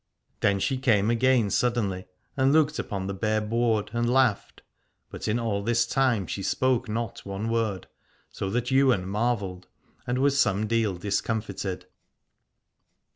Then 0.39 0.59
she 0.59 0.79
came 0.79 1.11
again 1.11 1.51
suddenly, 1.51 2.07
and 2.35 2.51
looked 2.51 2.79
upon 2.79 3.05
the 3.05 3.13
bare 3.13 3.39
board, 3.39 3.91
and 3.93 4.11
laughed: 4.11 4.63
but 5.11 5.27
in 5.27 5.37
all 5.37 5.61
this 5.61 5.85
time 5.85 6.25
she 6.25 6.41
spoke 6.41 6.89
not 6.89 7.23
one 7.23 7.49
word, 7.51 7.85
so 8.31 8.49
that 8.49 8.71
Ywain 8.71 9.07
marvelled 9.07 9.67
and 10.07 10.17
was 10.17 10.39
some 10.39 10.65
deal 10.65 10.95
discomfited. 10.95 11.85